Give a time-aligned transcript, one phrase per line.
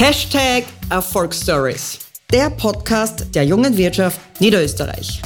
[0.00, 1.98] Hashtag Erfolgsstories.
[2.32, 5.20] Der Podcast der jungen Wirtschaft Niederösterreich.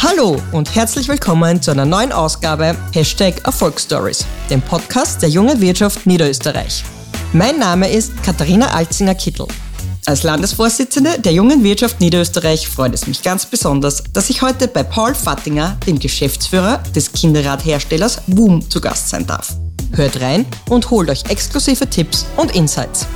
[0.00, 6.06] Hallo und herzlich willkommen zu einer neuen Ausgabe Hashtag Erfolgsstories, dem Podcast der jungen Wirtschaft
[6.06, 6.84] Niederösterreich.
[7.32, 9.48] Mein Name ist Katharina Alzinger-Kittel.
[10.06, 14.84] Als Landesvorsitzende der Jungen Wirtschaft Niederösterreich freut es mich ganz besonders, dass ich heute bei
[14.84, 19.56] Paul Fattinger, dem Geschäftsführer des Kinderradherstellers WUM, zu Gast sein darf.
[19.96, 23.06] Hört rein und holt euch exklusive Tipps und Insights.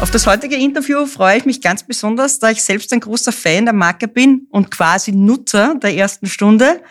[0.00, 3.64] Auf das heutige Interview freue ich mich ganz besonders, da ich selbst ein großer Fan
[3.64, 6.82] der Marke bin und quasi Nutzer der ersten Stunde.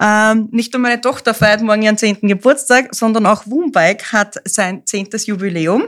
[0.00, 4.86] Ähm, nicht nur meine Tochter feiert morgen ihren zehnten Geburtstag, sondern auch Woombike hat sein
[4.86, 5.82] zehntes Jubiläum.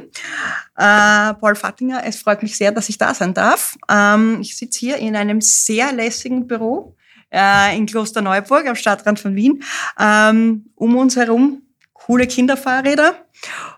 [0.77, 3.77] Äh, Paul Fattinger, es freut mich sehr, dass ich da sein darf.
[3.89, 6.97] Ähm, ich sitze hier in einem sehr lässigen Büro
[7.33, 9.63] äh, in Klosterneuburg am Stadtrand von Wien.
[9.97, 11.63] Ähm, um uns herum
[12.07, 13.15] coole Kinderfahrräder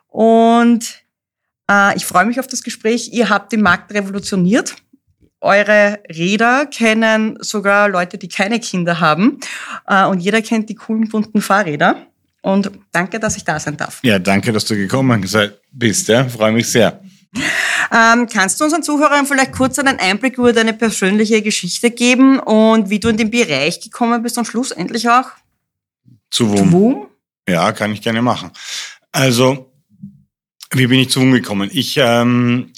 [0.09, 1.05] und
[1.71, 3.10] äh, ich freue mich auf das Gespräch.
[3.12, 4.76] Ihr habt den Markt revolutioniert.
[5.40, 9.40] Eure Räder kennen sogar Leute, die keine Kinder haben.
[9.87, 12.07] Äh, und jeder kennt die coolen bunten Fahrräder.
[12.43, 14.01] Und danke, dass ich da sein darf.
[14.02, 15.26] Ja, danke, dass du gekommen
[15.73, 16.09] bist.
[16.09, 17.01] Ja, freue mich sehr.
[17.91, 22.91] Ähm, kannst du unseren Zuhörern vielleicht kurz einen Einblick über deine persönliche Geschichte geben und
[22.91, 25.30] wie du in den Bereich gekommen bist und schlussendlich auch
[26.30, 27.07] zu WUM?
[27.48, 28.50] Ja, kann ich gerne machen.
[29.12, 29.73] Also
[30.73, 31.70] wie bin ich zu WUM gekommen?
[31.73, 32.73] Ich ähm,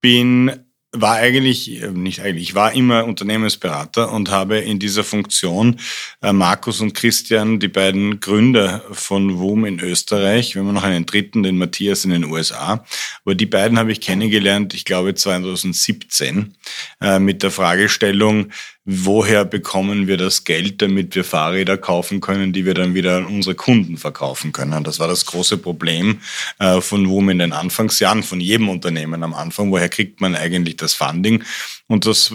[0.00, 5.78] bin war eigentlich, äh, nicht eigentlich, ich war immer Unternehmensberater und habe in dieser Funktion
[6.22, 11.04] äh, Markus und Christian, die beiden Gründer von WUM in Österreich, wir haben noch einen
[11.04, 12.84] dritten, den Matthias in den USA,
[13.24, 16.56] aber die beiden habe ich kennengelernt, ich glaube 2017,
[17.02, 18.48] äh, mit der Fragestellung,
[18.90, 23.26] woher bekommen wir das Geld, damit wir Fahrräder kaufen können, die wir dann wieder an
[23.26, 24.82] unsere Kunden verkaufen können.
[24.82, 26.20] Das war das große Problem
[26.58, 29.70] äh, von WUM in den Anfangsjahren, von jedem Unternehmen am Anfang.
[29.70, 31.44] Woher kriegt man eigentlich das Funding?
[31.86, 32.32] Und das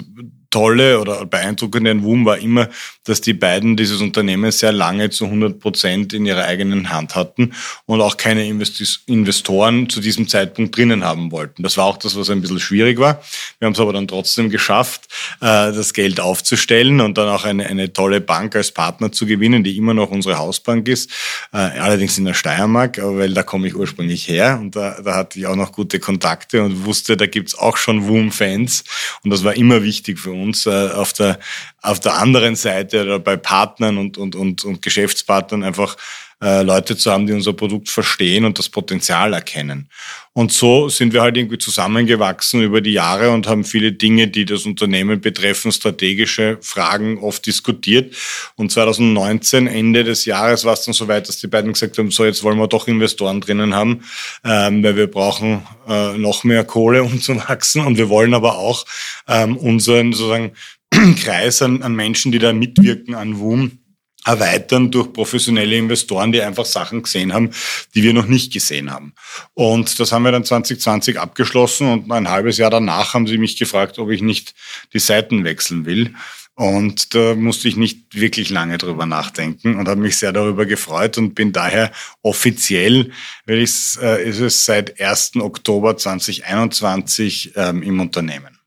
[0.52, 2.70] Tolle oder Beeindruckende an WUM war immer,
[3.04, 7.54] dass die beiden dieses Unternehmen sehr lange zu 100 Prozent in ihrer eigenen Hand hatten
[7.86, 11.64] und auch keine Investoren zu diesem Zeitpunkt drinnen haben wollten.
[11.64, 13.22] Das war auch das, was ein bisschen schwierig war.
[13.60, 15.08] Wir haben es aber dann trotzdem geschafft,
[15.42, 19.64] äh, das Geld aufzustellen und dann auch eine, eine tolle Bank als Partner zu gewinnen,
[19.64, 21.12] die immer noch unsere Hausbank ist,
[21.52, 25.40] äh, allerdings in der Steiermark, weil da komme ich ursprünglich her und da, da hatte
[25.40, 28.84] ich auch noch gute Kontakte und wusste, da gibt's auch schon WUM-Fans
[29.24, 31.40] und das war immer wichtig für uns uns äh, auf, der,
[31.84, 35.98] auf der anderen Seite oder bei Partnern und, und, und, und Geschäftspartnern einfach
[36.42, 39.90] äh, Leute zu haben, die unser Produkt verstehen und das Potenzial erkennen.
[40.34, 44.46] Und so sind wir halt irgendwie zusammengewachsen über die Jahre und haben viele Dinge, die
[44.46, 48.16] das Unternehmen betreffen, strategische Fragen oft diskutiert.
[48.56, 52.12] Und 2019, Ende des Jahres, war es dann so weit, dass die beiden gesagt haben,
[52.12, 54.04] so jetzt wollen wir doch Investoren drinnen haben,
[54.44, 57.86] ähm, weil wir brauchen äh, noch mehr Kohle, um zu wachsen.
[57.86, 58.86] Und wir wollen aber auch
[59.28, 60.54] ähm, unseren sozusagen
[61.24, 63.80] Kreis an, an Menschen, die da mitwirken an WUM,
[64.26, 67.52] erweitern durch professionelle Investoren, die einfach Sachen gesehen haben,
[67.94, 69.14] die wir noch nicht gesehen haben.
[69.54, 73.58] Und das haben wir dann 2020 abgeschlossen und ein halbes Jahr danach haben sie mich
[73.58, 74.54] gefragt, ob ich nicht
[74.94, 76.14] die Seiten wechseln will.
[76.56, 81.18] Und da musste ich nicht wirklich lange drüber nachdenken und habe mich sehr darüber gefreut
[81.18, 83.12] und bin daher offiziell,
[83.48, 85.38] weil ich, äh, ist es seit 1.
[85.38, 88.60] Oktober 2021 ähm, im Unternehmen.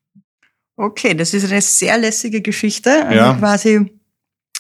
[0.76, 3.06] Okay, das ist eine sehr lässige Geschichte.
[3.06, 3.34] Also ja.
[3.34, 3.91] quasi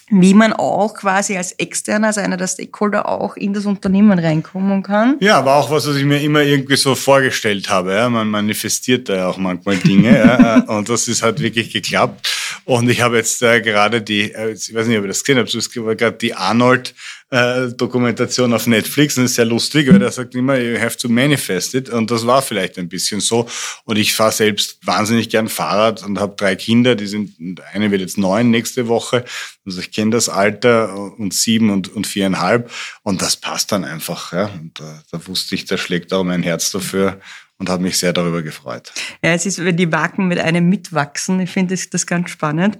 [0.08, 4.82] wie man auch quasi als Externer, als einer der Stakeholder auch in das Unternehmen reinkommen
[4.84, 5.16] kann.
[5.18, 7.94] Ja, war auch was, was ich mir immer irgendwie so vorgestellt habe.
[7.94, 8.08] Ja.
[8.08, 10.58] Man manifestiert da ja auch manchmal Dinge ja.
[10.68, 12.28] und das ist halt wirklich geklappt.
[12.64, 15.38] Und ich habe jetzt äh, gerade die, äh, ich weiß nicht, ob ihr das gesehen
[15.38, 16.94] habt, gerade die Arnold
[17.30, 21.08] äh, Dokumentation auf Netflix und ist sehr lustig, weil der sagt immer, you have to
[21.08, 23.48] manifest it und das war vielleicht ein bisschen so
[23.84, 28.00] und ich fahre selbst wahnsinnig gern Fahrrad und habe drei Kinder, die sind, eine wird
[28.00, 29.24] jetzt neun nächste Woche,
[29.64, 32.70] also ich kenne das Alter und sieben und, und viereinhalb
[33.02, 36.44] und das passt dann einfach, ja, und da, da wusste ich, da schlägt auch mein
[36.44, 37.20] Herz dafür
[37.58, 38.92] und habe mich sehr darüber gefreut.
[39.22, 41.40] Ja, es ist, wenn die Wagen mit einem mitwachsen.
[41.40, 42.78] Ich finde das, das ganz spannend.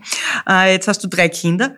[0.49, 1.77] Äh, jetzt hast du drei Kinder.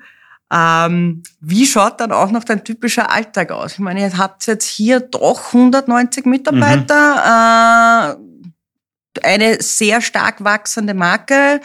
[0.52, 3.72] Ähm, wie schaut dann auch noch dein typischer Alltag aus?
[3.72, 8.24] Ich meine, ihr habt jetzt hier doch 190 Mitarbeiter, mhm.
[8.24, 11.60] äh, eine sehr stark wachsende Marke.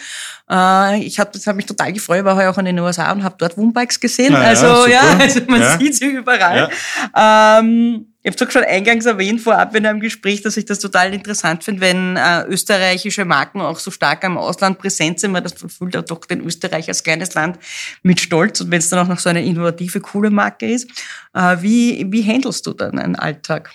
[0.49, 3.35] Äh, ich habe das hab mich total gefreut, war auch in den USA und habe
[3.37, 4.33] dort Wombikes gesehen.
[4.33, 5.77] Na, also ja, ja, also man ja.
[5.77, 6.69] sieht sie überall.
[7.15, 7.59] Ja.
[7.59, 11.13] Ähm, Ich habe es schon eingangs erwähnt, vorab in einem Gespräch, dass ich das total
[11.13, 15.53] interessant finde, wenn äh, österreichische Marken auch so stark im Ausland präsent sind, weil das
[15.53, 17.59] fühlt ja doch den Österreich als kleines Land
[18.01, 20.89] mit Stolz und wenn es dann auch noch so eine innovative, coole Marke ist.
[21.33, 23.71] Äh, wie, wie handelst du dann einen Alltag?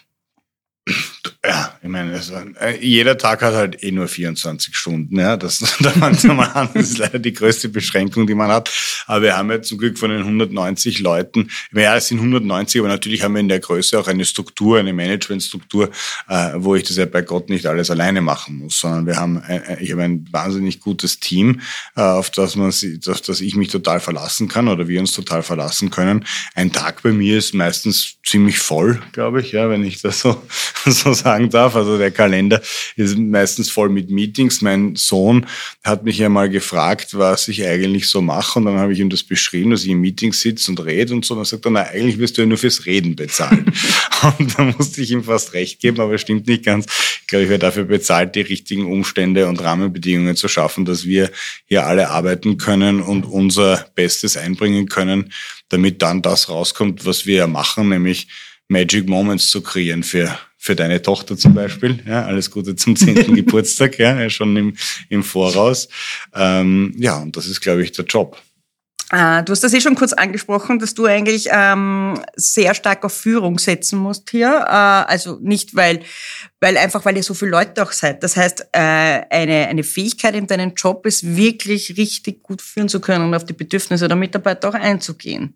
[1.45, 5.19] Ja, ich meine, also, äh, jeder Tag hat halt eh nur 24 Stunden.
[5.19, 5.59] Ja, das.
[5.79, 8.71] Das ist leider die größte Beschränkung, die man hat.
[9.07, 12.89] Aber wir haben ja zum Glück von den 190 Leuten, ja, es sind 190, aber
[12.89, 15.91] natürlich haben wir in der Größe auch eine Struktur, eine Managementstruktur,
[16.29, 19.43] äh, wo ich das ja bei Gott nicht alles alleine machen muss, sondern wir haben,
[19.43, 21.61] äh, ich habe ein wahnsinnig gutes Team,
[21.97, 25.43] äh, auf das man, auf das ich mich total verlassen kann oder wir uns total
[25.43, 26.25] verlassen können.
[26.55, 30.43] Ein Tag bei mir ist meistens ziemlich voll, glaube ich, ja, wenn ich das so
[30.87, 31.77] so sagen darf.
[31.77, 32.61] Also der Kalender
[32.97, 34.61] ist meistens voll mit Meetings.
[34.61, 35.47] Mein Sohn
[35.85, 38.59] hat mich ja mal gefragt, was ich eigentlich so mache.
[38.59, 41.25] Und dann habe ich ihm das beschrieben, dass ich im Meeting sitze und rede und
[41.25, 41.35] so.
[41.35, 43.65] Und dann sagt er, na, eigentlich wirst du ja nur fürs Reden bezahlt.
[44.39, 46.87] und dann musste ich ihm fast recht geben, aber stimmt nicht ganz.
[47.21, 51.31] Ich glaube, ich werde dafür bezahlt, die richtigen Umstände und Rahmenbedingungen zu schaffen, dass wir
[51.67, 55.33] hier alle arbeiten können und unser Bestes einbringen können,
[55.69, 58.29] damit dann das rauskommt, was wir ja machen, nämlich
[58.69, 62.01] Magic Moments zu kreieren für für deine Tochter zum Beispiel.
[62.05, 64.77] Ja, alles Gute zum zehnten Geburtstag, ja, schon im,
[65.09, 65.89] im Voraus.
[66.35, 68.37] Ähm, ja, und das ist, glaube ich, der Job.
[69.11, 73.15] Äh, du hast das eh schon kurz angesprochen, dass du eigentlich ähm, sehr stark auf
[73.15, 74.49] Führung setzen musst hier.
[74.49, 76.01] Äh, also nicht, weil,
[76.61, 78.23] weil einfach, weil ihr so viele Leute auch seid.
[78.23, 78.79] Das heißt, äh,
[79.31, 83.47] eine, eine Fähigkeit in deinem Job ist wirklich richtig gut führen zu können und auf
[83.47, 85.55] die Bedürfnisse der Mitarbeiter auch einzugehen.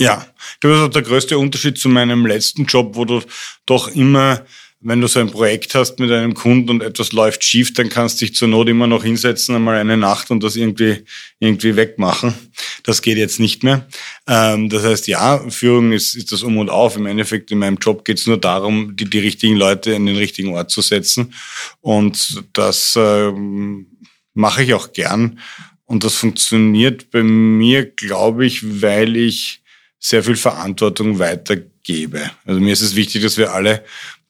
[0.00, 3.22] Ja, ich glaube, das ist auch der größte Unterschied zu meinem letzten Job, wo du
[3.64, 4.44] doch immer,
[4.80, 8.20] wenn du so ein Projekt hast mit einem Kunden und etwas läuft schief, dann kannst
[8.20, 11.04] du dich zur Not immer noch hinsetzen, einmal eine Nacht und das irgendwie,
[11.38, 12.34] irgendwie wegmachen.
[12.82, 13.86] Das geht jetzt nicht mehr.
[14.26, 16.96] Ähm, das heißt, ja, Führung ist, ist das Um und Auf.
[16.96, 20.16] Im Endeffekt in meinem Job geht es nur darum, die, die richtigen Leute in den
[20.16, 21.32] richtigen Ort zu setzen.
[21.80, 23.86] Und das ähm,
[24.34, 25.38] mache ich auch gern.
[25.86, 29.62] Und das funktioniert bei mir, glaube ich, weil ich
[30.04, 32.30] sehr viel Verantwortung weitergebe.
[32.44, 33.82] Also mir ist es wichtig, dass wir alle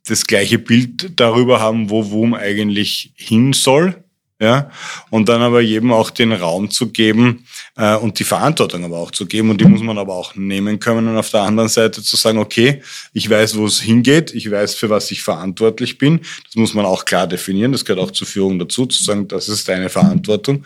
[0.06, 4.03] das gleiche Bild darüber haben, wo WUM eigentlich hin soll
[4.44, 4.70] ja,
[5.10, 7.46] und dann aber jedem auch den Raum zu geben
[7.76, 9.50] äh, und die Verantwortung aber auch zu geben.
[9.50, 11.08] Und die muss man aber auch nehmen können.
[11.08, 12.82] Und auf der anderen Seite zu sagen, okay,
[13.12, 16.84] ich weiß, wo es hingeht, ich weiß, für was ich verantwortlich bin, das muss man
[16.84, 20.64] auch klar definieren, das gehört auch zur Führung dazu, zu sagen, das ist deine Verantwortung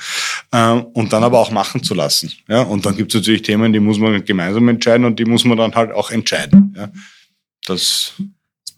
[0.50, 3.72] äh, und dann aber auch machen zu lassen, ja, und dann gibt es natürlich Themen,
[3.72, 6.90] die muss man gemeinsam entscheiden und die muss man dann halt auch entscheiden, ja,
[7.66, 8.14] das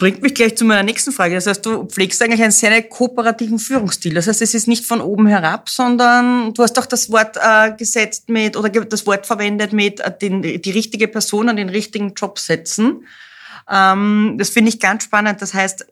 [0.00, 1.34] bringt mich gleich zu meiner nächsten Frage.
[1.34, 4.14] Das heißt, du pflegst eigentlich einen sehr kooperativen Führungsstil.
[4.14, 7.72] Das heißt, es ist nicht von oben herab, sondern du hast auch das Wort äh,
[7.76, 12.14] gesetzt mit oder das Wort verwendet mit äh, den, die richtige Person an den richtigen
[12.14, 13.06] Job setzen.
[13.70, 15.42] Ähm, das finde ich ganz spannend.
[15.42, 15.86] Das heißt,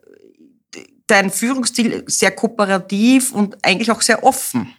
[1.05, 4.73] dein Führungsstil sehr kooperativ und eigentlich auch sehr offen.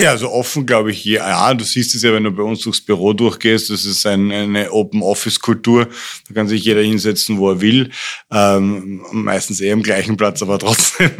[0.00, 1.52] Ja, also offen glaube ich, ja.
[1.54, 3.68] Du siehst es ja, wenn du bei uns durchs Büro durchgehst.
[3.68, 5.88] Das ist ein, eine Open-Office-Kultur.
[6.28, 7.90] Da kann sich jeder hinsetzen, wo er will.
[8.30, 11.10] Ähm, meistens eher am gleichen Platz, aber trotzdem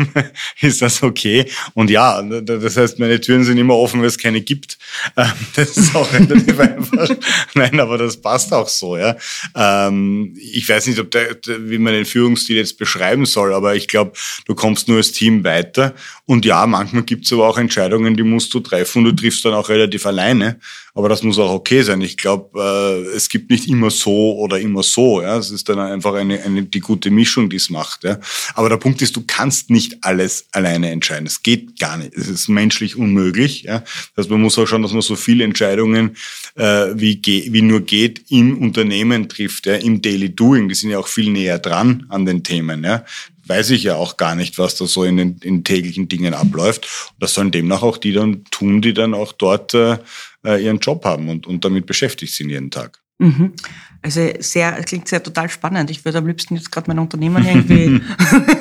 [0.61, 1.46] ist das okay.
[1.75, 4.79] Und ja, das heißt, meine Türen sind immer offen, weil es keine gibt.
[5.17, 7.08] Ähm, das ist auch relativ einfach.
[7.55, 9.17] Nein, aber das passt auch so, ja.
[9.56, 13.88] Ähm, ich weiß nicht, ob der, wie man den Führungsstil jetzt beschreiben soll, aber ich
[13.88, 14.12] glaube,
[14.46, 15.94] du kommst nur als Team weiter.
[16.26, 19.44] Und ja, manchmal gibt es aber auch Entscheidungen, die musst du treffen und du triffst
[19.44, 20.58] dann auch relativ alleine.
[20.94, 22.00] Aber das muss auch okay sein.
[22.00, 25.22] Ich glaube, äh, es gibt nicht immer so oder immer so.
[25.22, 28.03] Ja, es ist dann einfach eine, eine die gute Mischung, die es macht.
[28.03, 28.19] Ja.
[28.55, 31.26] Aber der Punkt ist, du kannst nicht alles alleine entscheiden.
[31.26, 32.14] Es geht gar nicht.
[32.14, 33.62] Es ist menschlich unmöglich.
[33.62, 33.84] Ja.
[34.17, 36.17] Das man muss auch schauen, dass man so viele Entscheidungen
[36.56, 40.69] äh, wie, wie nur geht im Unternehmen trifft, ja, im Daily Doing.
[40.69, 42.82] Die sind ja auch viel näher dran an den Themen.
[42.82, 43.05] Ja
[43.48, 46.86] weiß ich ja auch gar nicht, was da so in den in täglichen Dingen abläuft.
[47.12, 49.98] Und das sollen demnach auch die dann tun, die dann auch dort äh,
[50.44, 53.00] äh, ihren Job haben und, und damit beschäftigt sind jeden Tag.
[53.19, 53.55] Mhm.
[54.00, 55.90] Also sehr, klingt sehr total spannend.
[55.90, 58.00] Ich würde am liebsten jetzt gerade mein Unternehmen irgendwie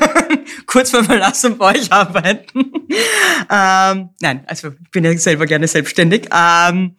[0.66, 2.60] kurz mal verlassen und bei euch arbeiten.
[3.52, 6.30] ähm, nein, also ich bin ja selber gerne selbstständig.
[6.34, 6.96] Ähm,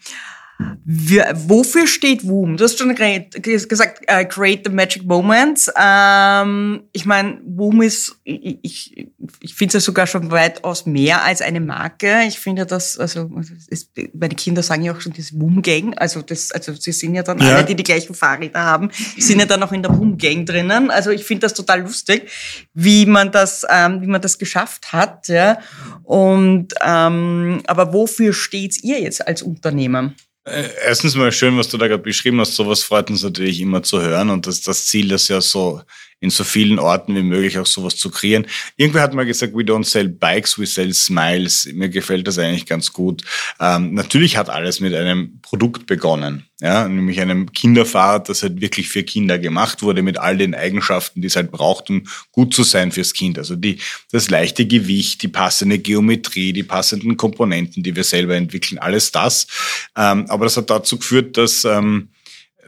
[0.85, 2.57] wir, wofür steht WOOM?
[2.57, 5.71] Du hast schon gesagt, uh, create the magic moments.
[5.81, 9.09] Ähm, ich meine, WOOM ist, ich, ich,
[9.41, 12.23] ich finde es ja sogar schon weitaus mehr als eine Marke.
[12.27, 13.31] Ich finde das, also
[13.69, 15.97] ist, meine Kinder sagen ja auch schon das WOOM-Gang.
[15.97, 17.57] Also das, also sie sind ja dann ja.
[17.57, 20.91] alle, die die gleichen Fahrräder haben, sind ja dann auch in der WOOM-Gang drinnen.
[20.91, 22.31] Also ich finde das total lustig,
[22.75, 25.29] wie man das, ähm, wie man das geschafft hat.
[25.29, 25.59] Ja.
[26.03, 30.15] Und ähm, aber wofür steht ihr jetzt als Unternehmer?
[30.49, 32.55] Äh, erstens mal schön, was du da gerade beschrieben hast.
[32.55, 34.31] Sowas freut uns natürlich immer zu hören.
[34.31, 35.83] Und das, das Ziel, das ja so
[36.21, 38.47] in so vielen Orten wie möglich auch sowas zu kreieren.
[38.77, 41.69] Irgendwer hat mal gesagt, we don't sell bikes, we sell smiles.
[41.73, 43.23] Mir gefällt das eigentlich ganz gut.
[43.61, 48.89] Ähm, natürlich hat alles mit einem Produkt begonnen, ja, nämlich einem Kinderfahrrad, das halt wirklich
[48.89, 52.65] für Kinder gemacht wurde, mit all den Eigenschaften, die es halt braucht, um gut zu
[52.65, 53.39] sein fürs Kind.
[53.39, 53.79] Also die,
[54.11, 59.47] das leichte Gewicht, die passende Geometrie, die passenden Komponenten, die wir selber entwickeln, alles das.
[59.97, 62.09] Ähm, aber das hat dazu geführt, dass ähm,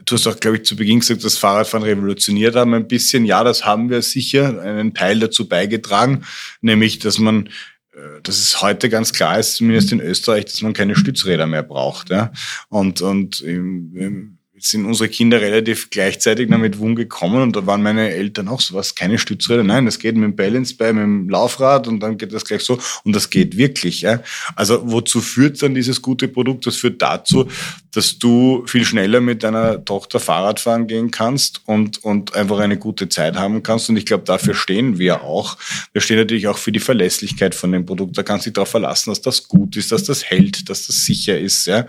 [0.05, 3.25] Du hast auch, glaube ich, zu Beginn gesagt, das Fahrradfahren revolutioniert haben ein bisschen.
[3.25, 6.23] Ja, das haben wir sicher einen Teil dazu beigetragen,
[6.61, 7.47] nämlich, dass man
[7.93, 11.63] äh, dass es heute ganz klar ist, zumindest in Österreich, dass man keine Stützräder mehr
[11.63, 12.09] braucht.
[12.09, 12.31] Ja?
[12.69, 17.81] Und, und im, im sind unsere Kinder relativ gleichzeitig damit WUM gekommen und da waren
[17.81, 19.63] meine Eltern auch so, was, keine Stützräder?
[19.63, 22.61] Nein, das geht mit dem Balance bei, mit dem Laufrad und dann geht das gleich
[22.61, 24.01] so und das geht wirklich.
[24.01, 24.21] Ja?
[24.55, 26.65] Also wozu führt dann dieses gute Produkt?
[26.67, 27.47] Das führt dazu,
[27.91, 32.77] dass du viel schneller mit deiner Tochter Fahrrad fahren gehen kannst und, und einfach eine
[32.77, 35.57] gute Zeit haben kannst und ich glaube, dafür stehen wir auch.
[35.91, 38.17] Wir stehen natürlich auch für die Verlässlichkeit von dem Produkt.
[38.17, 41.05] Da kannst du dich darauf verlassen, dass das gut ist, dass das hält, dass das
[41.05, 41.67] sicher ist.
[41.67, 41.85] Ja?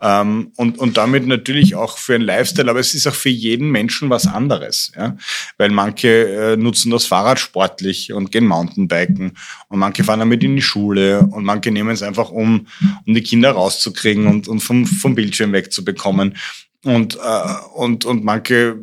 [0.00, 3.30] Ähm, und, und damit natürlich auch für für einen Lifestyle, aber es ist auch für
[3.30, 4.92] jeden Menschen was anderes.
[4.94, 5.16] Ja?
[5.56, 9.32] Weil manche äh, nutzen das Fahrrad sportlich und gehen Mountainbiken
[9.68, 12.66] und manche fahren damit in die Schule und manche nehmen es einfach, um,
[13.06, 16.36] um die Kinder rauszukriegen und, und vom, vom Bildschirm wegzubekommen.
[16.84, 18.76] Und, äh, und, und manche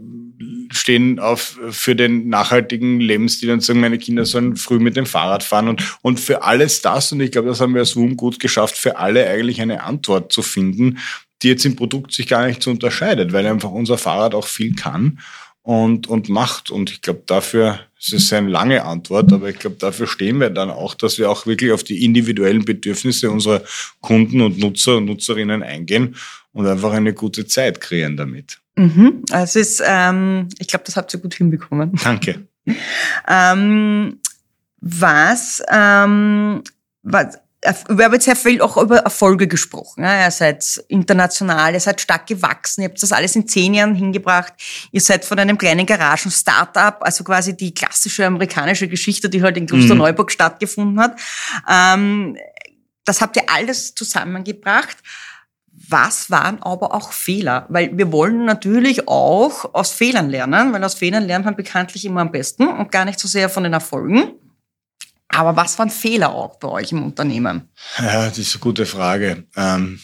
[0.72, 5.44] stehen auf für den nachhaltigen Lebensstil und sagen, meine Kinder sollen früh mit dem Fahrrad
[5.44, 8.40] fahren und, und für alles das, und ich glaube, das haben wir als WUM gut
[8.40, 11.00] geschafft, für alle eigentlich eine Antwort zu finden,
[11.42, 14.76] die jetzt im Produkt sich gar nicht so unterscheidet, weil einfach unser Fahrrad auch viel
[14.76, 15.20] kann
[15.62, 16.72] und, und macht.
[16.72, 20.50] Und ich glaube, dafür, es ist eine lange Antwort, aber ich glaube, dafür stehen wir
[20.50, 23.64] dann auch, dass wir auch wirklich auf die individuellen Bedürfnisse unserer
[24.02, 26.16] Kunden und Nutzer und Nutzerinnen eingehen
[26.54, 28.60] und einfach eine gute Zeit kreieren damit.
[28.80, 29.24] Mhm.
[29.32, 31.92] Also es ist, ähm, ich glaube, das habt ihr gut hinbekommen.
[32.02, 32.48] Danke.
[33.28, 34.20] ähm,
[34.80, 36.64] was, ähm,
[37.04, 37.38] was
[37.90, 40.06] wir haben jetzt sehr viel auch über Erfolge gesprochen.
[40.06, 44.54] Ihr seid international, ihr seid stark gewachsen, ihr habt das alles in zehn Jahren hingebracht.
[44.94, 49.66] Ihr seid von einem kleinen Garagen-Startup, also quasi die klassische amerikanische Geschichte, die halt in
[49.66, 50.34] Klosterneuburg mhm.
[50.34, 51.20] stattgefunden hat.
[51.70, 52.38] Ähm,
[53.04, 54.96] das habt ihr alles zusammengebracht.
[55.90, 57.66] Was waren aber auch Fehler?
[57.70, 62.22] Weil wir wollen natürlich auch aus Fehlern lernen, weil aus Fehlern lernt man bekanntlich immer
[62.22, 64.34] am besten und gar nicht so sehr von den Erfolgen.
[65.30, 67.70] Aber was waren Fehler auch bei euch im Unternehmen?
[67.98, 69.46] Ja, das ist eine gute Frage.
[69.56, 70.00] Ähm,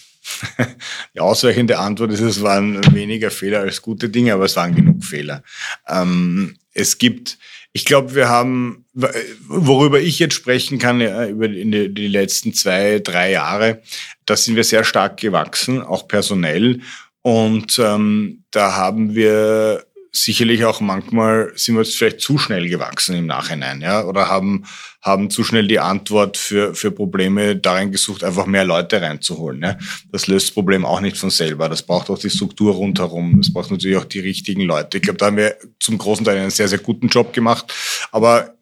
[1.13, 5.03] die ausweichende Antwort ist, es waren weniger Fehler als gute Dinge, aber es waren genug
[5.03, 5.43] Fehler.
[5.87, 7.37] Ähm, es gibt,
[7.75, 12.99] ich glaube, wir haben, worüber ich jetzt sprechen kann, ja, über die, die letzten zwei,
[12.99, 13.81] drei Jahre,
[14.25, 16.79] da sind wir sehr stark gewachsen, auch personell.
[17.21, 23.15] Und ähm, da haben wir sicherlich auch manchmal sind wir jetzt vielleicht zu schnell gewachsen
[23.15, 24.65] im Nachhinein, ja, oder haben,
[25.01, 29.61] haben zu schnell die Antwort für, für Probleme darin gesucht, einfach mehr Leute reinzuholen.
[29.61, 29.77] Ja.
[30.11, 31.69] Das löst das Problem auch nicht von selber.
[31.69, 33.37] Das braucht auch die Struktur rundherum.
[33.37, 34.97] Das braucht natürlich auch die richtigen Leute.
[34.97, 37.73] Ich glaube, da haben wir zum großen Teil einen sehr, sehr guten Job gemacht.
[38.11, 38.55] Aber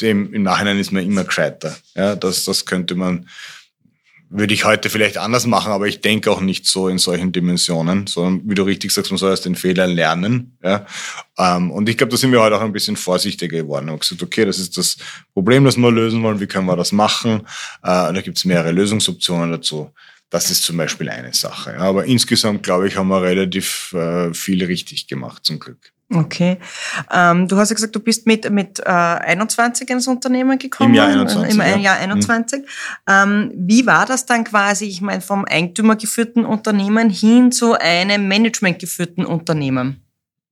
[0.00, 1.76] im Nachhinein ist man immer gescheiter.
[1.94, 3.28] Ja, das, das könnte man,
[4.28, 8.06] würde ich heute vielleicht anders machen, aber ich denke auch nicht so in solchen Dimensionen,
[8.06, 10.58] sondern wie du richtig sagst, man soll aus den Fehlern lernen.
[10.62, 10.86] Ja?
[11.38, 14.22] Ähm, und ich glaube, da sind wir heute auch ein bisschen vorsichtiger geworden und gesagt,
[14.22, 14.96] okay, das ist das
[15.32, 17.42] Problem, das wir lösen wollen, wie können wir das machen?
[17.82, 19.92] Äh, da gibt es mehrere Lösungsoptionen dazu.
[20.28, 21.78] Das ist zum Beispiel eine Sache.
[21.78, 25.92] Aber insgesamt, glaube ich, haben wir relativ äh, viel richtig gemacht, zum Glück.
[26.14, 26.58] Okay.
[27.12, 30.90] Ähm, du hast ja gesagt, du bist mit, mit äh, 21 ins Unternehmen gekommen.
[30.90, 31.54] Im Jahr 21.
[31.54, 31.76] Im ja.
[31.76, 32.60] Jahr 21.
[32.60, 32.64] Mhm.
[33.08, 39.26] Ähm, wie war das dann quasi, ich meine, vom eigentümergeführten Unternehmen hin zu einem managementgeführten
[39.26, 40.05] Unternehmen?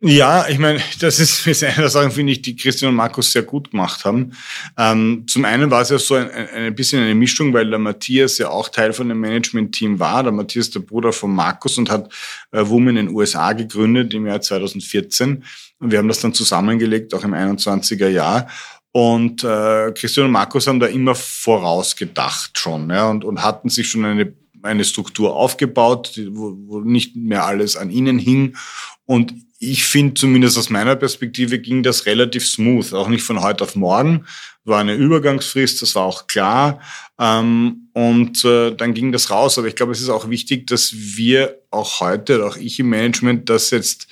[0.07, 3.33] Ja, ich meine, das ist, ist eine der Sachen, finde ich, die Christian und Markus
[3.33, 4.33] sehr gut gemacht haben.
[4.77, 8.37] Ähm, zum einen war es ja so ein, ein, bisschen eine Mischung, weil der Matthias
[8.37, 10.23] ja auch Teil von dem Management-Team war.
[10.23, 12.13] Der Matthias der Bruder von Markus und hat
[12.53, 15.43] äh, Women in den USA gegründet im Jahr 2014.
[15.79, 18.49] Und wir haben das dann zusammengelegt, auch im 21er Jahr.
[18.93, 23.89] Und äh, Christian und Markus haben da immer vorausgedacht schon ja, und, und hatten sich
[23.89, 28.57] schon eine eine Struktur aufgebaut, wo, wo nicht mehr alles an ihnen hing.
[29.05, 29.35] Und
[29.71, 33.77] ich finde zumindest aus meiner Perspektive ging das relativ smooth, auch nicht von heute auf
[33.77, 34.27] morgen.
[34.65, 36.81] War eine Übergangsfrist, das war auch klar.
[37.19, 39.59] Ähm, und äh, dann ging das raus.
[39.59, 43.49] Aber ich glaube, es ist auch wichtig, dass wir auch heute, auch ich im Management,
[43.51, 44.09] das jetzt,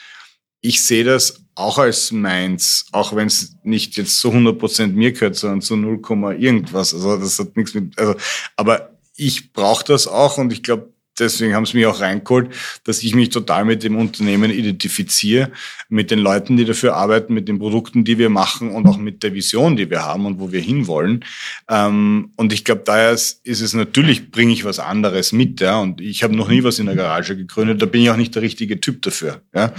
[0.61, 5.13] ich sehe das auch als meins, auch wenn es nicht jetzt zu 100 Prozent mir
[5.13, 6.01] gehört, sondern zu 0,
[6.39, 6.95] irgendwas.
[6.95, 8.15] Also das hat nichts mit, also,
[8.57, 12.50] aber ich brauche das auch und ich glaube, deswegen haben sie mich auch reingeholt,
[12.85, 15.50] dass ich mich total mit dem Unternehmen identifiziere,
[15.88, 19.23] mit den Leuten, die dafür arbeiten, mit den Produkten, die wir machen und auch mit
[19.23, 21.25] der Vision, die wir haben und wo wir hinwollen.
[21.69, 25.81] Ähm, und ich glaube, daher ist es natürlich, bringe ich was anderes mit, ja.
[25.81, 28.35] Und ich habe noch nie was in der Garage gegründet, da bin ich auch nicht
[28.35, 29.43] der richtige Typ dafür.
[29.55, 29.73] Ja.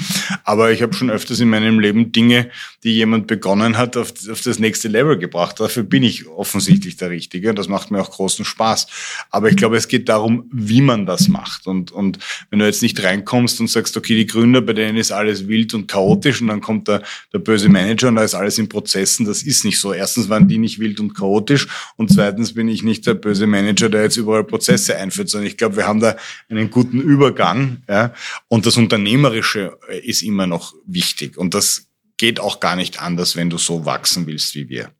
[0.43, 2.49] Aber ich habe schon öfters in meinem Leben Dinge,
[2.83, 5.59] die jemand begonnen hat, auf, auf das nächste Level gebracht.
[5.59, 8.87] Dafür bin ich offensichtlich der Richtige das macht mir auch großen Spaß.
[9.29, 11.67] Aber ich glaube, es geht darum, wie man das macht.
[11.67, 15.11] Und, und wenn du jetzt nicht reinkommst und sagst, okay, die Gründer, bei denen ist
[15.11, 18.57] alles wild und chaotisch und dann kommt der, der böse Manager und da ist alles
[18.57, 19.91] in Prozessen, das ist nicht so.
[19.91, 23.89] Erstens waren die nicht wild und chaotisch und zweitens bin ich nicht der böse Manager,
[23.89, 26.15] der jetzt überall Prozesse einführt, sondern ich glaube, wir haben da
[26.49, 27.83] einen guten Übergang.
[27.89, 28.13] Ja?
[28.47, 31.37] Und das Unternehmerische ist immer noch wichtig.
[31.37, 31.87] Und das
[32.17, 34.91] geht auch gar nicht anders, wenn du so wachsen willst wie wir.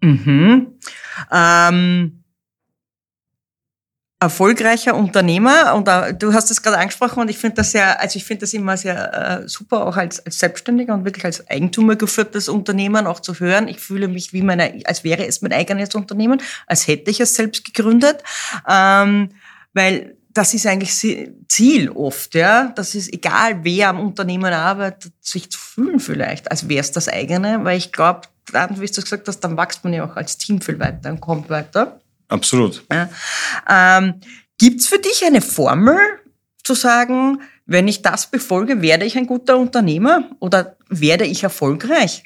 [0.00, 0.78] Mhm.
[1.32, 2.17] Ähm,
[4.20, 5.86] erfolgreicher Unternehmer und
[6.20, 8.76] du hast es gerade angesprochen und ich finde das sehr, also ich finde das immer
[8.76, 13.38] sehr uh, super, auch als, als Selbstständiger und wirklich als Eigentümer geführtes Unternehmen auch zu
[13.38, 13.68] hören.
[13.68, 17.34] Ich fühle mich wie meine, als wäre es mein eigenes Unternehmen, als hätte ich es
[17.34, 18.24] selbst gegründet,
[18.68, 19.30] ähm,
[19.72, 20.94] weil das ist eigentlich
[21.48, 22.72] Ziel oft, ja.
[22.74, 27.08] Das ist egal, wer am Unternehmen arbeitet, sich zu fühlen vielleicht, als wäre es das
[27.08, 28.22] eigene, weil ich glaube,
[28.52, 31.20] dann, wie du gesagt hast, dann wächst man ja auch als Team viel weiter und
[31.20, 32.00] kommt weiter.
[32.28, 32.84] Absolut.
[32.92, 33.10] Ja.
[33.68, 34.20] Ähm,
[34.58, 35.98] Gibt es für dich eine Formel,
[36.68, 42.24] zu sagen, wenn ich das befolge, werde ich ein guter Unternehmer oder werde ich erfolgreich?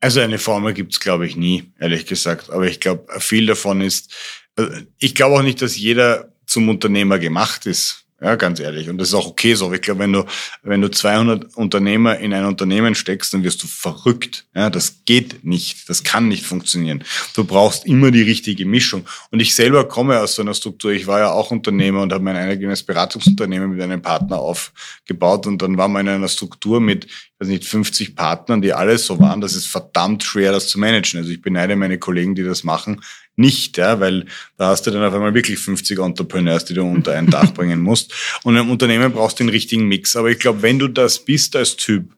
[0.00, 2.50] Also eine Formel gibt's glaube ich, nie, ehrlich gesagt.
[2.50, 4.12] Aber ich glaube, viel davon ist,
[4.56, 8.03] äh, ich glaube auch nicht, dass jeder zum Unternehmer gemacht ist.
[8.20, 8.88] Ja, ganz ehrlich.
[8.88, 9.72] Und das ist auch okay so.
[9.72, 10.24] Ich glaube, wenn du,
[10.62, 14.46] wenn du 200 Unternehmer in ein Unternehmen steckst, dann wirst du verrückt.
[14.54, 15.88] Ja, das geht nicht.
[15.90, 17.02] Das kann nicht funktionieren.
[17.34, 19.04] Du brauchst immer die richtige Mischung.
[19.30, 20.92] Und ich selber komme aus so einer Struktur.
[20.92, 25.46] Ich war ja auch Unternehmer und habe mein eigenes Beratungsunternehmen mit einem Partner aufgebaut.
[25.48, 28.96] Und dann war man in einer Struktur mit, ich weiß nicht, 50 Partnern, die alle
[28.96, 29.40] so waren.
[29.40, 31.18] Das ist verdammt schwer, das zu managen.
[31.18, 33.02] Also ich beneide meine Kollegen, die das machen,
[33.36, 34.26] nicht, ja, weil
[34.56, 37.80] da hast du dann auf einmal wirklich 50 Entrepreneurs, die du unter ein Dach bringen
[37.80, 38.12] musst.
[38.44, 40.16] Und im Unternehmen brauchst du den richtigen Mix.
[40.16, 42.12] Aber ich glaube, wenn du das bist als Typ,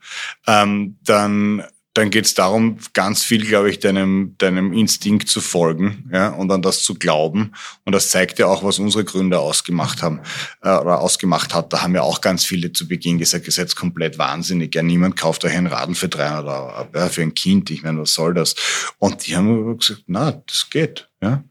[0.46, 1.64] ähm, dann
[1.96, 6.50] dann geht es darum, ganz viel, glaube ich, deinem, deinem Instinkt zu folgen ja, und
[6.52, 7.52] an das zu glauben.
[7.84, 10.20] Und das zeigt ja auch, was unsere Gründer ausgemacht haben
[10.62, 11.72] äh, oder ausgemacht hat.
[11.72, 14.74] Da haben ja auch ganz viele zu Beginn gesagt, seid komplett wahnsinnig.
[14.74, 17.70] Ja, niemand kauft euch einen Radl für 300 Euro ja, für ein Kind.
[17.70, 18.54] Ich meine, was soll das?
[18.98, 21.08] Und die haben gesagt, na, das geht.
[21.22, 21.44] Ja,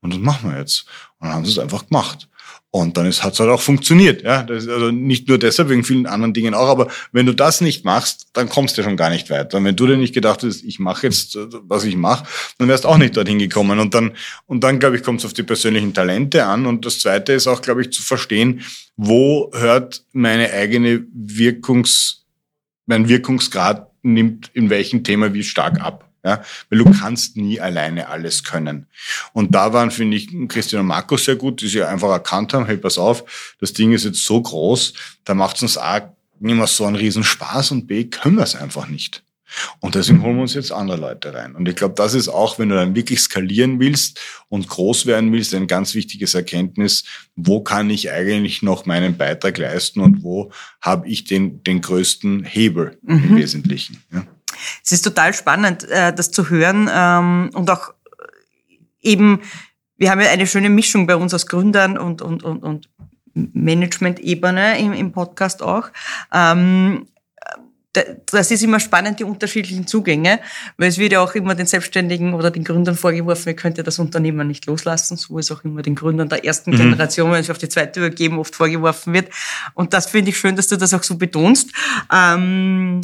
[0.00, 0.86] und das machen wir jetzt.
[1.18, 2.28] Und dann haben sie es einfach gemacht.
[2.70, 4.22] Und dann hat es halt auch funktioniert.
[4.22, 4.42] Ja?
[4.42, 7.84] Das, also nicht nur deshalb, wegen vielen anderen Dingen auch, aber wenn du das nicht
[7.86, 9.62] machst, dann kommst du schon gar nicht weiter.
[9.64, 12.26] Wenn du dir nicht gedacht hast, ich mache jetzt, was ich mache,
[12.58, 13.78] dann wärst du auch nicht dorthin gekommen.
[13.78, 14.12] Und dann,
[14.46, 16.66] und dann glaube ich, kommt es auf die persönlichen Talente an.
[16.66, 18.60] Und das Zweite ist auch, glaube ich, zu verstehen,
[18.96, 22.26] wo hört meine eigene Wirkungs,
[22.84, 26.07] mein Wirkungsgrad nimmt in welchem Thema wie stark ab.
[26.24, 28.86] Ja, weil du kannst nie alleine alles können.
[29.32, 32.66] Und da waren, finde ich, Christian und Markus sehr gut, die sie einfach erkannt haben,
[32.66, 36.56] hey, pass auf, das Ding ist jetzt so groß, da macht es uns A, nicht
[36.56, 39.22] mehr so einen riesen Spaß und B, können wir es einfach nicht.
[39.80, 41.54] Und deswegen holen wir uns jetzt andere Leute rein.
[41.54, 45.32] Und ich glaube, das ist auch, wenn du dann wirklich skalieren willst und groß werden
[45.32, 47.04] willst, ein ganz wichtiges Erkenntnis,
[47.34, 52.44] wo kann ich eigentlich noch meinen Beitrag leisten und wo habe ich den, den größten
[52.44, 53.24] Hebel mhm.
[53.24, 54.02] im Wesentlichen.
[54.12, 54.26] Ja.
[54.84, 59.40] Es ist total spannend, äh, das zu hören ähm, und auch äh, eben,
[59.96, 62.88] wir haben ja eine schöne Mischung bei uns aus Gründern und, und, und, und
[63.34, 65.90] Management-Ebene im, im Podcast auch.
[66.32, 67.06] Ähm,
[68.26, 70.40] das ist immer spannend, die unterschiedlichen Zugänge,
[70.76, 73.82] weil es wird ja auch immer den Selbstständigen oder den Gründern vorgeworfen, ihr könnt ja
[73.82, 76.76] das Unternehmen nicht loslassen, so ist auch immer den Gründern der ersten mhm.
[76.76, 79.30] Generation, wenn sie auf die zweite übergeben, oft vorgeworfen wird.
[79.74, 81.70] Und das finde ich schön, dass du das auch so betonst.
[82.12, 83.00] Ähm,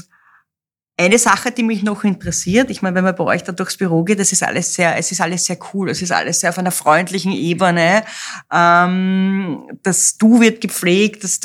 [0.97, 4.05] eine Sache, die mich noch interessiert, ich meine, wenn man bei euch da durchs Büro
[4.05, 6.59] geht, das ist alles sehr, es ist alles sehr cool, es ist alles sehr auf
[6.59, 8.05] einer freundlichen Ebene.
[8.53, 11.41] Ähm, das Du wird gepflegt, das,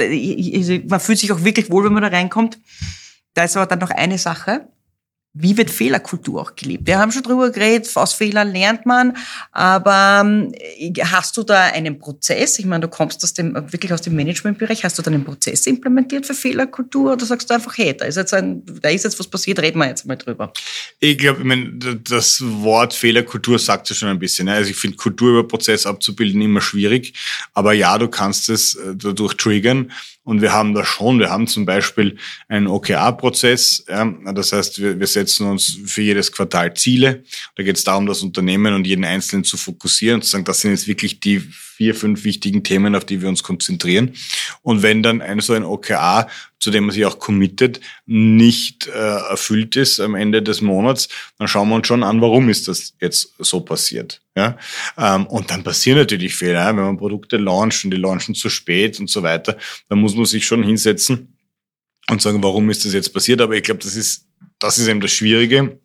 [0.88, 2.60] man fühlt sich auch wirklich wohl, wenn man da reinkommt.
[3.34, 4.68] Da ist aber dann noch eine Sache
[5.42, 6.86] wie wird Fehlerkultur auch gelebt?
[6.86, 9.16] Wir haben schon drüber geredet, aus Fehlern lernt man,
[9.54, 10.52] aber ähm,
[11.02, 12.60] hast du da einen Prozess?
[12.60, 15.66] Ich meine, du kommst aus dem, wirklich aus dem Managementbereich, hast du da einen Prozess
[15.66, 19.18] implementiert für Fehlerkultur oder sagst du einfach, hey, da ist jetzt ein, da ist jetzt
[19.18, 20.52] was passiert, reden wir jetzt mal drüber?
[21.00, 21.72] Ich glaube, ich meine,
[22.04, 24.46] das Wort Fehlerkultur sagt ja schon ein bisschen.
[24.46, 24.54] Ne?
[24.54, 27.14] Also ich finde Kultur über Prozess abzubilden immer schwierig,
[27.54, 29.90] aber ja, du kannst es äh, dadurch triggern
[30.24, 35.08] und wir haben das schon, wir haben zum Beispiel einen OKR-Prozess, das heißt, wir, wir
[35.08, 37.24] setzen uns für jedes Quartal Ziele.
[37.56, 40.62] Da geht es darum, das Unternehmen und jeden Einzelnen zu fokussieren und zu sagen, das
[40.62, 44.14] sind jetzt wirklich die vier, fünf wichtigen Themen, auf die wir uns konzentrieren.
[44.62, 46.28] Und wenn dann ein so ein OKA,
[46.60, 51.48] zu dem man sich auch committet, nicht äh, erfüllt ist am Ende des Monats, dann
[51.48, 54.22] schauen wir uns schon an, warum ist das jetzt so passiert.
[54.36, 54.58] Ja?
[54.98, 56.68] Ähm, und dann passieren natürlich Fehler.
[56.68, 60.26] Wenn man Produkte launcht und die launchen zu spät und so weiter, dann muss man
[60.26, 61.38] sich schon hinsetzen
[62.10, 63.42] und sagen, warum ist das jetzt passiert?
[63.42, 64.26] Aber ich glaube, das ist,
[64.60, 65.80] das ist eben das Schwierige.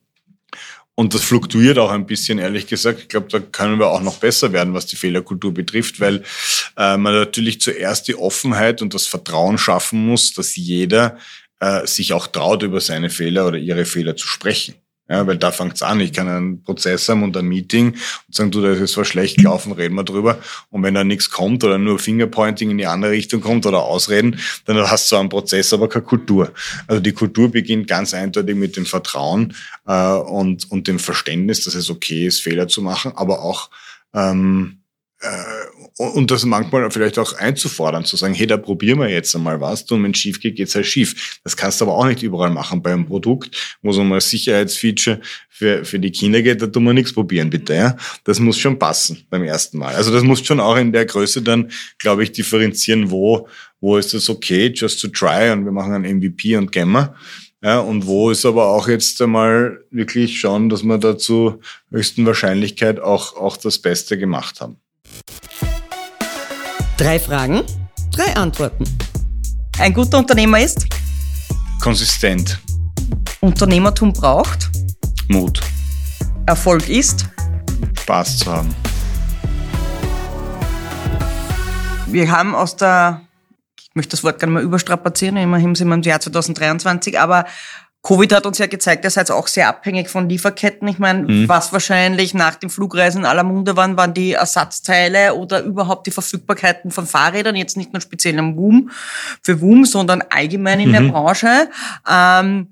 [0.97, 3.01] Und das fluktuiert auch ein bisschen, ehrlich gesagt.
[3.01, 6.23] Ich glaube, da können wir auch noch besser werden, was die Fehlerkultur betrifft, weil
[6.77, 11.19] äh, man natürlich zuerst die Offenheit und das Vertrauen schaffen muss, dass jeder
[11.59, 14.75] äh, sich auch traut, über seine Fehler oder ihre Fehler zu sprechen.
[15.07, 16.01] Ja, weil da fängt's an.
[16.01, 19.37] Ich kann einen Prozess haben und ein Meeting und sagen, du, das ist was schlecht
[19.37, 20.38] gelaufen, reden wir drüber.
[20.71, 24.38] Und wenn da nichts kommt oder nur Fingerpointing in die andere Richtung kommt oder Ausreden,
[24.64, 26.53] dann hast du einen Prozess, aber keine Kultur.
[26.87, 29.55] Also die Kultur beginnt ganz eindeutig mit dem Vertrauen
[29.87, 33.69] äh, und, und dem Verständnis, dass es okay ist, Fehler zu machen, aber auch
[34.14, 34.84] ähm, äh,
[35.97, 39.83] und das manchmal vielleicht auch einzufordern, zu sagen, hey, da probieren wir jetzt einmal was,
[39.91, 41.39] und wenn es schief geht, geht's halt schief.
[41.45, 42.83] Das kannst du aber auch nicht überall machen.
[42.83, 46.85] Bei einem Produkt, wo es um ein Sicherheitsfeature für, für die Kinder geht, da tun
[46.85, 47.75] wir nichts probieren, bitte.
[47.75, 47.97] Ja?
[48.25, 49.95] Das muss schon passen beim ersten Mal.
[49.95, 53.49] Also das muss schon auch in der Größe dann, glaube ich, differenzieren, wo,
[53.81, 57.15] wo ist das okay, just to try und wir machen ein MVP und Gamma.
[57.63, 61.61] Ja, und wo ist aber auch jetzt einmal wirklich schauen, dass wir da zur
[61.91, 64.77] höchsten Wahrscheinlichkeit auch, auch das Beste gemacht haben.
[66.97, 67.62] Drei Fragen,
[68.12, 68.85] drei Antworten.
[69.81, 70.87] Ein guter Unternehmer ist?
[71.83, 72.61] Konsistent.
[73.40, 74.71] Unternehmertum braucht?
[75.29, 75.61] Mut.
[76.47, 77.27] Erfolg ist?
[78.01, 78.75] Spaß zu haben.
[82.07, 83.23] Wir haben aus der,
[83.81, 87.45] ich möchte das Wort gerne mal überstrapazieren, immerhin sind wir im Jahr 2023, aber
[88.05, 90.87] Covid hat uns ja gezeigt, ihr seid auch sehr abhängig von Lieferketten.
[90.88, 91.49] Ich meine, mhm.
[91.49, 96.11] was wahrscheinlich nach den Flugreisen in aller Munde waren, waren die Ersatzteile oder überhaupt die
[96.11, 98.90] Verfügbarkeiten von Fahrrädern, jetzt nicht nur speziell am WUM,
[99.43, 100.93] für WUM, sondern allgemein in mhm.
[100.93, 101.71] der Branche.
[102.07, 102.69] Ähm,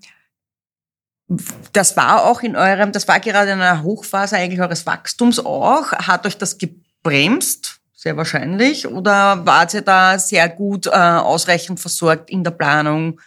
[1.73, 5.93] das war auch in eurem, das war gerade in einer Hochphase eigentlich eures Wachstums auch.
[5.93, 7.79] Hat euch das gebremst?
[7.95, 8.87] Sehr wahrscheinlich.
[8.87, 13.19] Oder wart ihr da sehr gut äh, ausreichend versorgt in der Planung?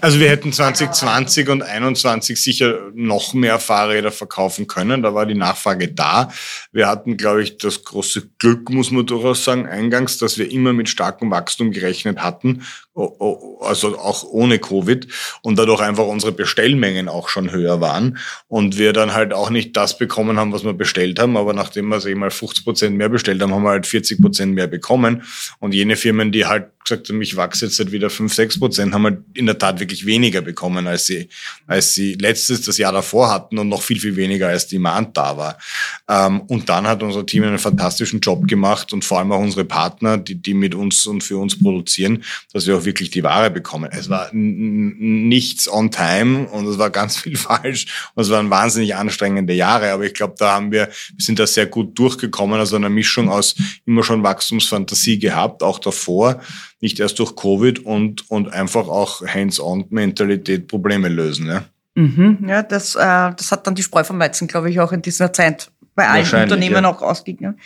[0.00, 5.02] Also wir hätten 2020 und 2021 sicher noch mehr Fahrräder verkaufen können.
[5.02, 6.32] Da war die Nachfrage da.
[6.72, 10.72] Wir hatten, glaube ich, das große Glück, muss man durchaus sagen, eingangs, dass wir immer
[10.72, 12.62] mit starkem Wachstum gerechnet hatten
[12.94, 15.06] also auch ohne Covid
[15.40, 19.76] und dadurch einfach unsere Bestellmengen auch schon höher waren und wir dann halt auch nicht
[19.76, 23.08] das bekommen haben, was wir bestellt haben, aber nachdem wir ich mal 50 Prozent mehr
[23.08, 25.22] bestellt haben, haben wir halt 40 Prozent mehr bekommen
[25.58, 28.94] und jene Firmen, die halt gesagt haben, ich wachse jetzt halt wieder 5, 6 Prozent,
[28.94, 31.28] haben halt in der Tat wirklich weniger bekommen, als sie,
[31.66, 35.36] als sie letztes, das Jahr davor hatten und noch viel, viel weniger, als Demand da
[35.36, 35.58] war.
[36.08, 39.64] Ähm, und dann hat unser Team einen fantastischen Job gemacht und vor allem auch unsere
[39.64, 43.50] Partner, die, die mit uns und für uns produzieren, dass wir auch wirklich die Ware
[43.50, 43.90] bekommen.
[43.92, 48.94] Es war nichts on time und es war ganz viel falsch und es waren wahnsinnig
[48.94, 52.76] anstrengende Jahre, aber ich glaube, da haben wir, wir sind da sehr gut durchgekommen, also
[52.76, 53.54] eine Mischung aus
[53.86, 56.40] immer schon Wachstumsfantasie gehabt, auch davor,
[56.80, 61.46] nicht erst durch Covid und, und einfach auch Hands-on-Mentalität Probleme lösen.
[61.46, 61.64] Ja.
[61.94, 62.98] Mhm, ja, das, äh,
[63.36, 66.42] das hat dann die Spreu vom Weizen, glaube ich, auch in dieser Zeit bei allen
[66.42, 66.90] Unternehmen ja.
[66.90, 67.58] auch ausgegangen.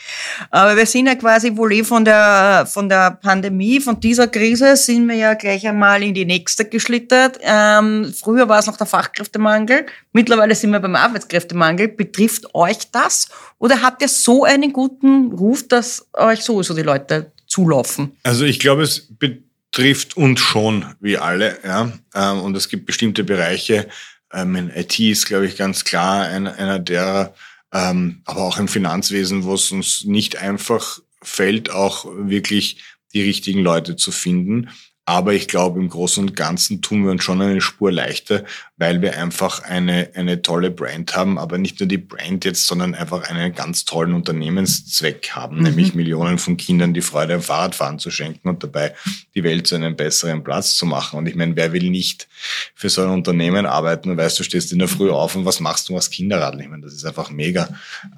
[0.50, 4.76] Aber wir sind ja quasi wohl eh von der, von der Pandemie, von dieser Krise
[4.76, 7.38] sind wir ja gleich einmal in die nächste geschlittert.
[7.42, 11.88] Ähm, früher war es noch der Fachkräftemangel, mittlerweile sind wir beim Arbeitskräftemangel.
[11.88, 17.30] Betrifft euch das oder habt ihr so einen guten Ruf, dass euch sowieso die Leute
[17.46, 18.16] zulaufen?
[18.24, 21.92] Also ich glaube, es betrifft uns schon, wie alle, ja.
[22.14, 23.86] Ähm, und es gibt bestimmte Bereiche,
[24.32, 27.34] ähm, IT ist, glaube ich, ganz klar einer, einer der
[27.72, 33.60] ähm, aber auch im Finanzwesen, wo es uns nicht einfach fällt, auch wirklich die richtigen
[33.60, 34.70] Leute zu finden.
[35.08, 38.44] Aber ich glaube, im Großen und Ganzen tun wir uns schon eine Spur leichter,
[38.76, 42.92] weil wir einfach eine, eine tolle Brand haben, aber nicht nur die Brand jetzt, sondern
[42.96, 45.62] einfach einen ganz tollen Unternehmenszweck haben, mhm.
[45.62, 48.94] nämlich Millionen von Kindern die Freude am Fahrradfahren zu schenken und dabei
[49.36, 51.20] die Welt zu einem besseren Platz zu machen.
[51.20, 52.26] Und ich meine, wer will nicht
[52.74, 55.60] für so ein Unternehmen arbeiten und weißt, du stehst in der Früh auf und was
[55.60, 56.60] machst du als Kinderradl?
[56.60, 57.68] Ich meine, das ist einfach mega.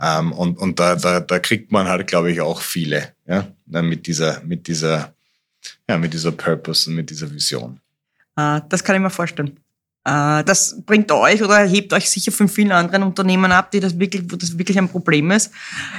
[0.03, 4.07] Ähm, und und da, da, da kriegt man halt, glaube ich, auch viele, ja, mit
[4.07, 5.13] dieser, mit dieser
[5.89, 7.81] ja, mit dieser Purpose und mit dieser Vision.
[8.39, 9.59] Uh, das kann ich mir vorstellen.
[10.09, 13.99] Uh, das bringt euch oder hebt euch sicher von vielen anderen Unternehmen ab, die das
[13.99, 15.53] wirklich, wo das wirklich ein Problem ist.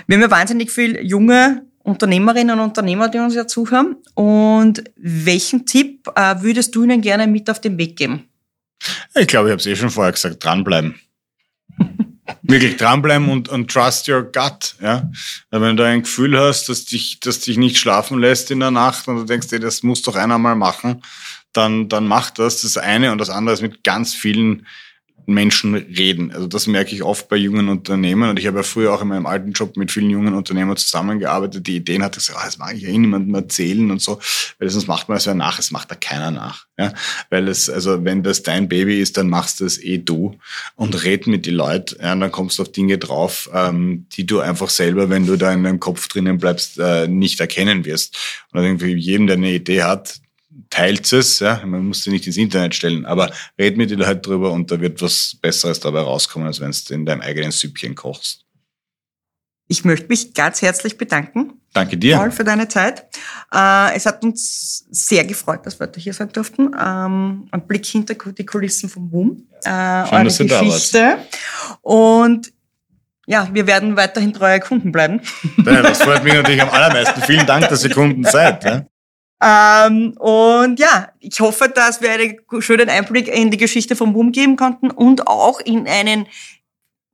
[0.07, 3.97] Wir haben ja wahnsinnig viele junge Unternehmerinnen und Unternehmer, die uns ja zuhören.
[4.13, 8.29] Und welchen Tipp uh, würdest du ihnen gerne mit auf den Weg geben?
[9.15, 10.95] Ich glaube, ich habe es eh schon vorher gesagt, dranbleiben.
[12.49, 14.75] Wirklich dranbleiben und, und trust your gut.
[14.81, 15.09] Ja?
[15.51, 19.07] Wenn du ein Gefühl hast, dass dich, dass dich nicht schlafen lässt in der Nacht
[19.07, 21.03] und du denkst, ey, das muss doch einer mal machen,
[21.53, 22.61] dann, dann mach das.
[22.61, 24.65] Das eine und das andere ist mit ganz vielen
[25.25, 26.31] Menschen reden.
[26.31, 29.09] Also das merke ich oft bei jungen Unternehmen und ich habe ja früher auch in
[29.09, 31.67] meinem alten Job mit vielen jungen Unternehmern zusammengearbeitet.
[31.67, 34.19] Die Ideen hatte ich gesagt, ah, das mag ich ja eh niemandem erzählen und so,
[34.57, 36.65] weil sonst macht man es ja nach, es macht da keiner nach.
[36.77, 36.93] Ja?
[37.29, 40.37] Weil es, also wenn das dein Baby ist, dann machst du es eh du
[40.75, 44.25] und red mit die Leute, ja, und dann kommst du auf Dinge drauf, ähm, die
[44.25, 48.17] du einfach selber, wenn du da in deinem Kopf drinnen bleibst, äh, nicht erkennen wirst.
[48.51, 50.19] Und irgendwie jedem, der eine Idee hat,
[50.69, 54.25] teilt es, ja, man muss sie nicht ins Internet stellen, aber red mit dir halt
[54.25, 57.95] drüber und da wird was Besseres dabei rauskommen, als wenn du in deinem eigenen Süppchen
[57.95, 58.45] kochst.
[59.67, 61.53] Ich möchte mich ganz herzlich bedanken.
[61.73, 62.17] Danke dir.
[62.17, 63.05] Paul, für deine Zeit.
[63.53, 66.71] Äh, es hat uns sehr gefreut, dass wir heute hier sein durften.
[66.73, 69.47] Ähm, ein Blick hinter die Kulissen vom Boom.
[69.63, 71.17] Äh, Schön, eure Geschichte.
[71.81, 72.51] Und
[73.27, 75.21] ja, wir werden weiterhin treue Kunden bleiben.
[75.63, 77.21] Ja, das freut mich natürlich am allermeisten.
[77.21, 78.63] Vielen Dank, dass ihr Kunden seid.
[78.63, 78.85] Ja?
[79.41, 84.31] Ähm, und ja, ich hoffe, dass wir einen schönen Einblick in die Geschichte vom Boom
[84.31, 86.27] geben konnten und auch in einen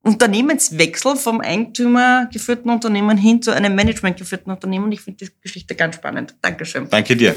[0.01, 4.91] Unternehmenswechsel vom eigentümergeführten Unternehmen hin zu einem managementgeführten Unternehmen.
[4.91, 6.35] Ich finde die Geschichte ganz spannend.
[6.41, 6.88] Dankeschön.
[6.89, 7.35] Danke dir.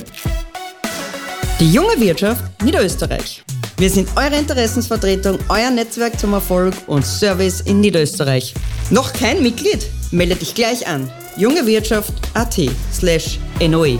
[1.61, 3.43] Die junge Wirtschaft Niederösterreich.
[3.79, 8.55] Wir sind eure Interessensvertretung, euer Netzwerk zum Erfolg und Service in Niederösterreich.
[8.91, 9.87] Noch kein Mitglied?
[10.11, 11.11] Melde dich gleich an.
[11.37, 12.61] jungewirtschaft.at
[12.93, 13.99] slash NOE.